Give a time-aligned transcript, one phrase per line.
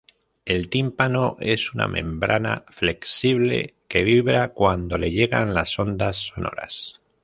[0.45, 6.99] El tímpano es una membrana flexible que vibra cuando le llegan las ondas sonoras.